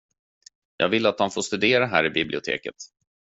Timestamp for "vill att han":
0.89-1.31